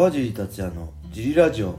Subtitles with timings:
[0.00, 1.78] 川尻達也のジリラジオ。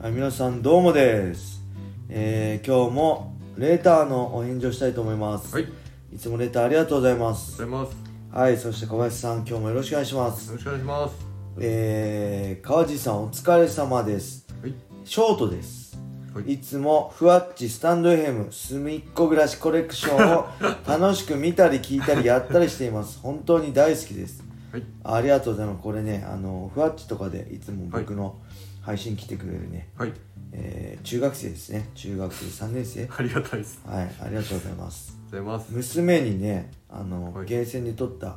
[0.00, 1.62] はい皆さんどうもです、
[2.08, 5.68] えー、今日もレーターのお返事をしたいと思います、はい、
[6.14, 7.52] いつもレターありがとうございます。
[7.52, 7.96] ございます。
[8.32, 10.46] はいそして小林さん今日もよろしくお願いします。
[10.46, 11.14] よろしくお願いします。
[11.60, 14.46] えー、川尻さんお疲れ様です。
[14.62, 14.74] はい、
[15.04, 15.98] ショートです。
[16.34, 16.50] はい。
[16.54, 20.46] いつもふわっちスタンド FM 隅っこ暮らしコレクションを
[20.88, 23.18] 楽しく見たり聞いたりやったりしています。
[23.18, 24.43] 本当に大好きです
[24.74, 25.82] はい、ありがとうございます。
[25.84, 28.40] これねあのふわっちとかでいつも僕の
[28.82, 30.12] 配信来てくれるね、はい、
[30.50, 31.88] えー中学生ですね。
[31.94, 33.08] 中学生3年生。
[33.16, 33.80] ありがたいです。
[33.86, 35.16] はいありがとうございます。
[35.26, 35.72] ございます。
[35.72, 37.46] 娘にねあの、はい。
[37.46, 38.36] ゲーセンで撮った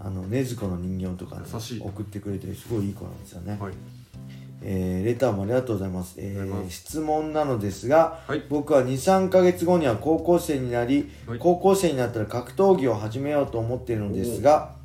[0.00, 3.72] あの禰豆子の人形とかね、送ってくれてすごいいい子なんですよね、はい、
[4.62, 8.42] えーレターもありがとうございます,、えー質問なのですが、はい。
[8.48, 11.38] 僕は23ヶ月後には高校生になり、はい。
[11.38, 14.76] 高校生になったら格闘技を始めようと思っているのですが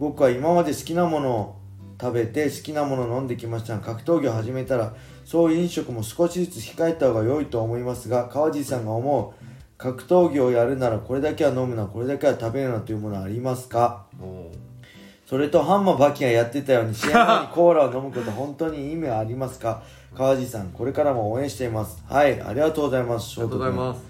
[0.00, 1.56] 僕は今まで好きなものを
[2.00, 3.74] 食べて好きなものを飲んできました。
[3.74, 4.94] が格闘技を始めたら
[5.26, 9.44] そういう飲食も少しずつ控えた方が良いと思いますが川地さんが思う
[9.76, 14.06] 格闘技をやるならこれだけは飲むなこれだけは食べるなというものはありますか？
[15.28, 19.82] それとハンマーバキがやってたように 試合後にコーラを飲むこと本当に意味はありますか？
[20.16, 22.02] 川地さんこれからも応援しています。
[22.08, 23.28] はいありがとうございます。
[23.28, 23.76] シありがとうございす。
[23.78, 24.00] ます。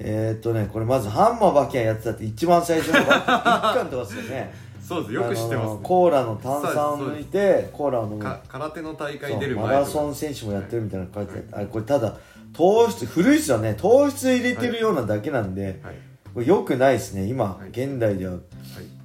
[0.00, 4.52] えー、っとねこれまずハンマーバキがやってたって一番最初の一巻とかですよね
[4.88, 5.12] そうです。
[5.12, 5.80] よく知ってます、ね。
[5.82, 8.18] コーラの炭酸を抜いてコーラを飲む。
[8.18, 12.16] か空手の大会出る前マラソン選手もやってるみたいなの書いてあれこれただ
[12.54, 13.74] 糖質古いっすよね。
[13.74, 15.94] 糖質入れてるようなだけなんで、はい、
[16.32, 17.26] これよくないですね。
[17.26, 17.68] 今、はい。
[17.68, 18.32] 現代では。
[18.32, 18.42] はい、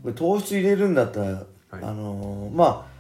[0.01, 1.43] これ糖質入れるんだったら、はい。
[1.71, 2.92] あのーまあ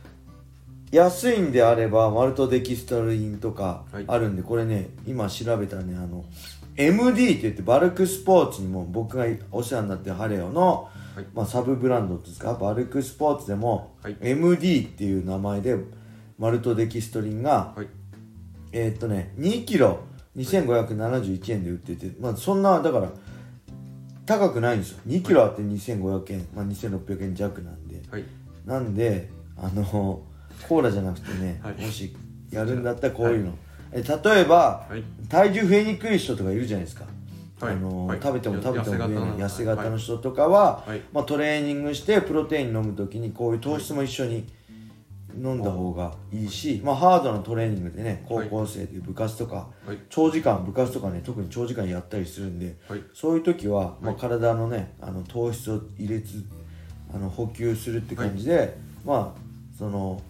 [0.93, 4.05] 安いんであればマルトデキストリンとかはい。
[4.07, 6.23] あるんで、これね今調べたらねあの
[6.77, 11.25] MD って言ってバルクスポーツにも僕がお世話になってるハレオの、はい。
[11.33, 14.17] まあ、サブブランドですかバルクスポーツでも、はい。
[14.21, 15.77] MD っていう名前で
[16.37, 17.87] マルトデキストリンが、はい、
[18.71, 19.99] えーっとね2キロ
[20.37, 23.09] 2571円で売ってて、まあそんなだから
[24.27, 24.99] 高くないんですよ。
[25.07, 28.01] 2キロあって2500円、まあ、2600円弱なんで。
[28.11, 28.23] はい、
[28.65, 30.21] なんであの
[30.67, 31.85] コーラじゃなくてね、はい。
[31.85, 32.15] もし
[32.51, 33.53] やるんだったらこういうの、
[33.91, 37.05] え例えば、はい、体重増えにくい人とかいるじゃないですか、
[37.59, 37.73] はい。
[37.73, 38.19] あのはい。
[38.21, 39.83] 食べても食べても増えない痩痩せ型の。
[39.83, 41.01] せ型の人とかは、はい。
[41.11, 44.47] まあ、トレーニングしてプロテイン飲む時にこういう糖質も一緒に
[45.35, 56.45] 飲んだ方がいいし、まあ、ハードなトレーニングでね高校生で部活とか、はい、長時間部活とかね特に長時間やったりするんで、はい、そういう時は、まあ、体のねあの糖質を入れず
[57.13, 58.75] あの補給するって感じで、
[59.05, 60.21] まあその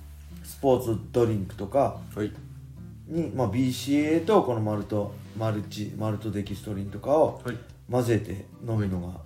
[0.43, 2.31] スポーツドリンクとかはい、
[3.07, 7.57] に、まあ、BCA とこのマルトマルチマルトデキストリンとかをはい、
[7.89, 9.19] 混ぜて飲むのが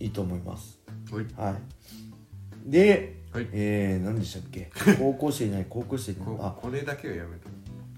[0.00, 0.78] いいと思います。
[1.10, 2.70] はい、はい。
[2.70, 3.48] で、はい。
[3.52, 4.70] えー、何でしたっけ？
[4.98, 6.26] 高校生いない高校生いない。
[6.26, 6.56] こあ。
[6.60, 7.46] これだけはやめて。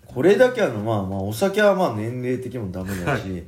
[0.04, 3.42] これだけはのまあまあお酒はまあ年齢的にもダメだし、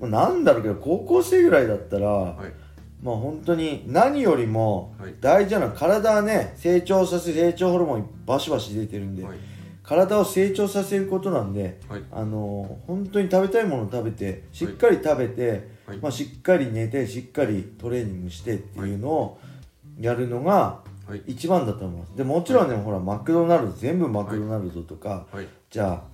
[0.00, 2.52] まあ、なんだろうけど高校生ぐらいだったら、はい、
[3.02, 5.14] まあ本当に何よりもはい。
[5.20, 9.38] 大事なのは体はね成長させ成長ホルモンバシバシ出てるんで、はい、
[9.82, 15.98] 体を成長させることなんで、はい、あの本当に食べたいものを食べてしっかり食べて、はい。
[15.98, 19.40] まあ、しっかり寝てしっかりトレーニングしてっていうのを
[19.98, 22.16] やるのがはい、一番だと思います。
[22.16, 26.12] でもちろんね、ほらマクドナルド全部マクドナルドとか、はい、じゃあ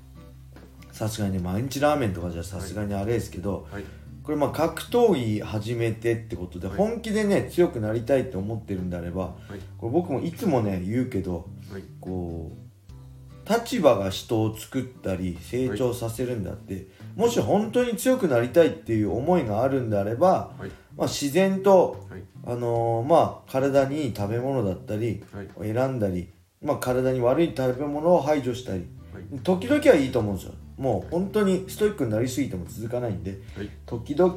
[0.93, 3.85] さすがにね毎日ラーメンとかじゃさすがにあれですけど、はい、
[4.29, 26.29] これまあ格闘技始めてってことで、はい本気でね強くなりたいって思ってるんであればはい、これ僕もいつもね言うけどはい、こう立場が人を作ったり成長させるんだって、もし本当に強くなりたいっていう思いがあるんであれば、はい、まあ、自然と、はい、あのーまあ、体にいい食べ物だったりはい、選んだり、
[26.61, 28.89] まあ、体に悪い食べ物を排除したりはい、
[29.43, 30.55] 時々はいいと思うんですよ。
[30.77, 33.41] もう本当にストイックになりすぎても続かないんで。
[33.57, 34.35] はい、時々、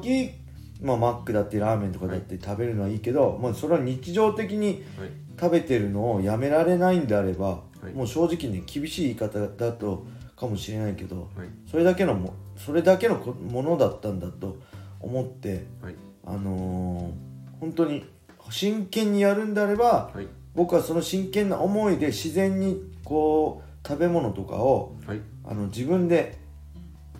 [0.81, 7.47] まあ、マックだってラーメンとかだって食べるのはいいけど、まあ、それは日常的にはい、食べてるのをやめられないんであれば、
[7.81, 7.93] はい。
[7.93, 10.05] もう正直ね厳しい言い方だと
[10.41, 14.57] かもしれないけどはい、それだけのもそれだけのこものだったんだと
[14.99, 15.95] 思ってはい、
[16.25, 18.03] あのー本当に
[18.49, 26.37] 真剣にやるんであればはい、僕はその真剣な思いで自然にこう食べ物とかをはい、あの自分で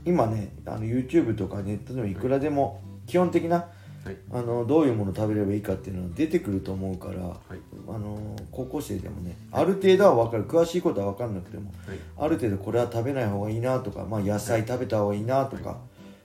[0.06, 3.68] 今ねあの YouTube とかネットでもいくらでも基本的な
[4.04, 10.46] はい、あのどういうものを食べればいいかっていうのが出てくると思うから、はい、あの高校生でもねある程度は分かる。
[10.46, 15.78] 詳しいことは分かんなくてもはい、ある程度これは食べない方がいいなとか、まあ、野菜食べた方がいいなとか、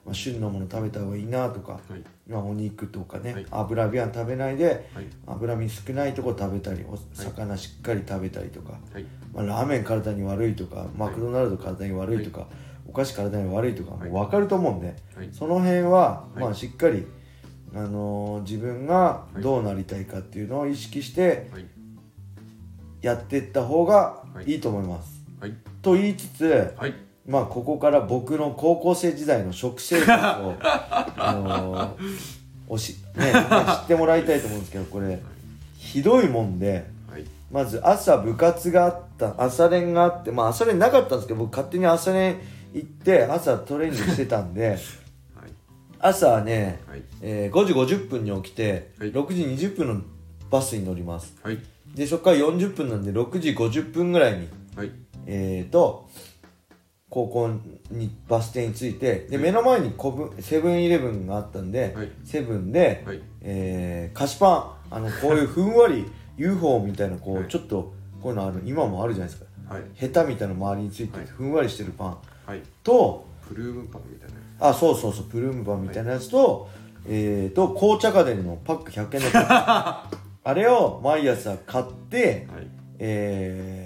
[0.06, 2.02] まあ、旬のもの食べた方がいいなとか、はい。
[2.28, 3.46] まあ、お肉とかね、はい。
[3.50, 5.06] 油びわん食べないではい。
[5.26, 9.04] 脂身少ないとこ食べたりお魚しっかり食べたりとか、はい。
[9.34, 12.46] まあ、ラーメン体に悪いとかマクドナルド体に悪いとか、
[12.86, 15.28] お菓子体に悪いとかもう分かると思うんで、はい。
[15.32, 16.38] その辺は、い。
[16.38, 17.04] まあ、しっかり、
[17.74, 21.66] あのー自分がどうなりたいかっていうのを意識してはい。
[23.02, 25.24] やっていった方がいいと思います。
[25.40, 25.54] はい。
[25.82, 30.12] と言いつつ、はいまあ、ここから僕の高校生時代の食生活
[30.42, 32.36] を、 あのー
[32.68, 35.20] おしね、知ってもらいたいと思うんですけどこれ
[35.78, 36.84] ひどいもんで。
[37.08, 37.24] はい。
[37.50, 42.40] まず朝部活があった朝練があってまあ朝練なかったんですけど僕勝手に朝練
[42.74, 44.78] 行って朝トレーニングしてたんで はい。
[46.00, 47.02] 朝はね、はい。
[47.22, 49.12] えー5時50分に起きて、はい。
[49.12, 50.00] 6時20分の
[50.50, 51.36] バスに乗ります。
[51.42, 51.58] はい。
[51.94, 54.90] でそこから40分なんで6時50分ぐらいにはい。
[55.26, 56.08] えーと
[57.08, 57.48] 高校
[57.90, 62.10] にバス停に着いてで目の前にコブセブンイレブンがあったんで、はい。
[62.24, 63.20] セブンで、はい。
[63.42, 66.04] えー菓子パンあのこういう ふんわり
[66.36, 67.48] UFO みたいなこう、はい。
[67.48, 67.92] ちょっと
[68.22, 69.74] こういうのある今もあるじゃないですか。
[69.74, 69.82] はい。
[69.94, 71.26] ヘタみたいなの周りについてはい。
[71.26, 72.16] ふんわりしてるパン。
[72.46, 72.62] はい。
[72.82, 76.68] と、プルームパンみたいなあそうそうそうプルームパンみたいなやつと、
[77.06, 80.16] えーと紅茶家電のパック100円のパック。
[80.42, 82.66] あれを毎朝買って、はい。
[82.98, 83.85] えー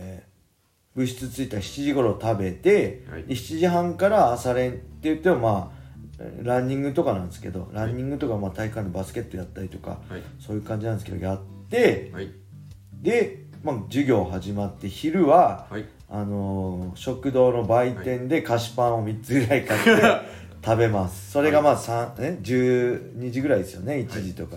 [0.95, 3.25] 部室着いた7時頃食べて、はい。
[3.25, 5.81] で7時半から朝練って言ってもまあ
[6.43, 10.23] ランニングとかなんですけどランニングとかまあ体育館でバスケットやったりとか、はい。
[10.39, 12.31] そういう感じなんですけどやってはい。
[13.01, 15.85] で、まあ、授業始まって昼は、はい。
[16.09, 19.91] あのー食堂の売店で菓子パンを3つぐらい買って
[20.63, 21.31] 食べます。
[21.31, 24.57] それがまあ3、ね、12時ぐらいですよね1時とか、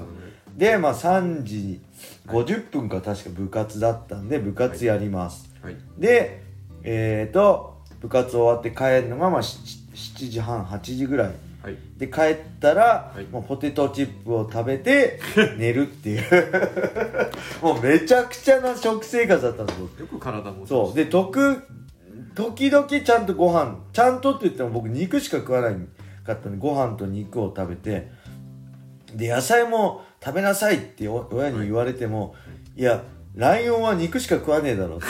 [0.57, 1.79] でまあ3時
[2.27, 5.77] 50分か確か部活だったんで部活やります、はい。
[5.97, 6.43] で
[6.83, 11.33] えーと部活終わって帰るのがまあ 7, 7時半8時ぐらい。
[11.63, 11.77] はい。
[11.97, 13.25] で帰ったら、はい。
[13.27, 15.21] もうポテトチップを食べて
[15.57, 16.23] 寝るっていう。
[17.63, 19.99] もうめちゃくちゃな食生活だったんです僕。
[20.01, 20.95] よく体もそう。
[20.95, 21.39] で時
[22.35, 25.75] 時々ちゃんとご飯ちゃんとって言っても僕肉しか食わない
[26.25, 28.09] かったんでご飯と肉を食べて
[29.15, 32.33] で野菜も食べなさいってお親に言われても、
[32.75, 33.03] い、や
[33.35, 35.05] ライオンは肉しか食わねえだろって。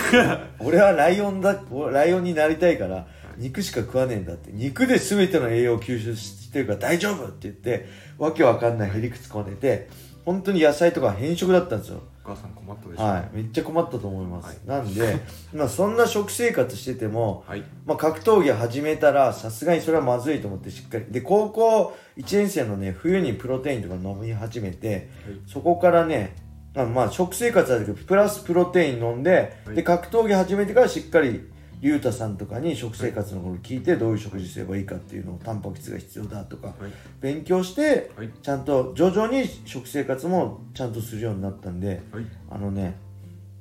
[0.64, 1.62] 俺はライオンだ
[1.92, 3.06] ライオンになりたいから
[3.38, 4.52] 肉しか食わねえんだって。
[4.54, 7.88] 肉で全ての栄養を吸収してるから大丈夫って言って
[8.18, 9.90] わけわかんないへりくつこねて
[10.26, 12.02] 本当に野菜とか変色だったんですよ。
[12.24, 13.04] お母さん困ったでしょ。
[13.04, 14.58] はい、めっちゃ困ったと思います、はい。
[14.66, 15.18] なんで、
[15.54, 17.64] まあ、そんな食生活してても、はい。
[17.86, 21.06] まあ、格闘技始めたらさすがにそれはまずいと思ってしっかり。
[21.10, 25.10] で高校1年生のね冬にプロテインとか飲み始めて
[25.46, 26.36] そこからね
[26.76, 29.76] あまあ食生活だけどプラスプロテイン飲んで,、はい。
[29.76, 31.50] で格闘技始めてからしっかり
[31.82, 36.76] 龍太さんとかに食生活のこと聞いてどういう食事すればいいかっていうのをタンパク質が必要だとかはい。
[37.20, 38.30] 勉強してはい。
[38.42, 42.26] ちゃんと徐々に食生活もちゃんとするようになったんではい。
[42.50, 42.96] あのね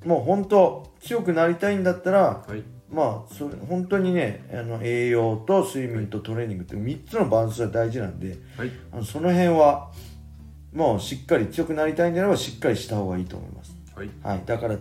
[0.05, 2.63] もう本当強くなりたいんだったらはい。
[2.91, 8.71] まあそれ本当にねあの栄養と睡眠とトレーニングって3つのバランスが大事なんではい。
[8.93, 9.91] あのその辺は
[10.73, 13.77] もうしっかり強くなりたいんであればしっかりした方がいいと思います。
[13.95, 14.11] はい。
[14.23, 14.43] はい。
[14.47, 14.77] だから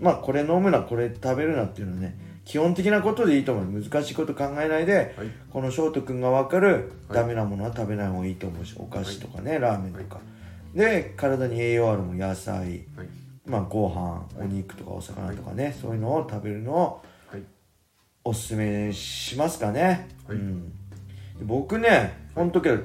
[0.00, 3.82] まあこれ飲むなこれ食べるなっていうのはね基本的なことでいいと思う。
[3.82, 5.28] 難しいこと考えないではい。
[5.50, 7.18] この翔太君が分かるはい。
[7.18, 8.64] ダメなものは食べない方がいいと思う。
[8.64, 10.20] しお菓子とかねラーメンとか。
[10.74, 12.58] で体に栄養あるもの野菜。
[12.60, 12.82] はい。
[13.46, 17.42] まあご飯お肉とかお魚とかねそういうのを食べるのをはい。
[18.24, 20.36] おすすめしますかね、はい。
[20.36, 20.74] うん、で
[21.40, 22.82] 僕ねほんとけど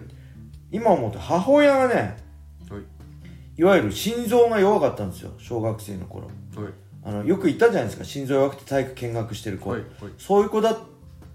[0.72, 2.27] 今思うと母親がねはい
[3.58, 6.28] いわゆる心臓が弱かったんですよ小学生の頃。
[6.28, 6.74] はい。
[7.04, 9.90] あのよくいたじゃないですか心臓弱くて体育見学してる子、はいはい。
[10.18, 10.78] そういう子だっ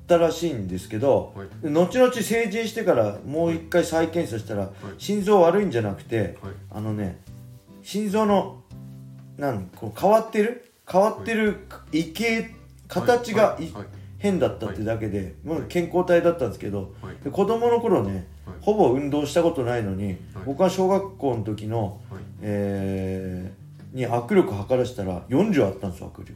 [0.06, 6.52] たらしいんですけど、後々成人してからもう一回再検査したら、心臓悪いんじゃなくて、はい。
[6.70, 7.20] あのね
[7.82, 8.62] 心臓の
[9.38, 10.72] なんこう変わってる？
[10.90, 12.50] 変わってる異形
[12.88, 13.72] 形がはい
[14.22, 17.24] 変だったってだけで、もう健康体だったんですけど、はい。
[17.24, 18.56] で子供の頃ね、はい。
[18.60, 22.22] ほぼ運動したことないのに、僕は小学校の時の、はい。
[22.40, 23.62] えー
[23.92, 26.34] に握力測らせたら40あったんですよ握力。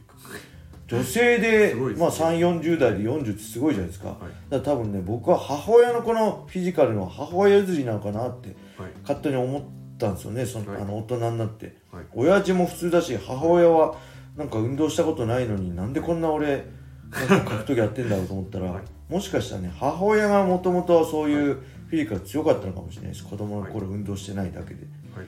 [0.87, 1.81] 女性でね。
[1.97, 4.11] まあ3 4 0代で40ってすごいじゃないですか、い。
[4.51, 8.91] だから多分ね僕は母親のこのフィジカルの母親譲りなのかなってはい。
[9.01, 9.63] 勝手に思っ
[9.97, 10.81] たんですよねその、はい。
[10.83, 11.75] あの大人になって。
[11.91, 12.05] はい。
[12.13, 13.95] 親父も普通だし母親は
[14.37, 16.65] なんか運動したことないのになんでこんな俺
[17.11, 24.85] なんか格闘技やってんだろうと思ったら、はいもしかしたらね母親がもともとそういうフィジカル強かったのかもしれないです子供の頃運動してないだけで、
[25.15, 25.27] はい。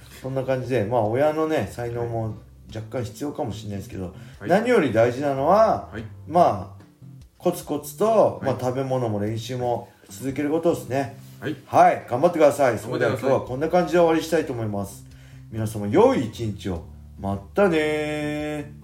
[0.22, 2.36] そんな感じでまあ親のね才能も
[2.74, 4.04] 若干必要かもしれないですけど、
[4.40, 4.48] はい。
[4.48, 6.04] 何より大事なのは、はい。
[6.26, 6.84] まあ
[7.36, 8.46] コツコツと、はい。
[8.46, 11.18] まあ、食べ物も練習も続けることですね。
[11.40, 11.56] はい。
[11.66, 12.06] はい。
[12.08, 12.78] 頑張ってください。
[12.78, 15.04] それでは今日はこんな感じで終わりにしたいと思います。
[15.50, 16.84] 皆様良い一日を。
[17.20, 18.83] まったねー